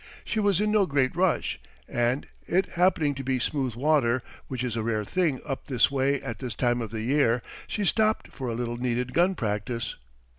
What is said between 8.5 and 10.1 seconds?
little needed gun practice.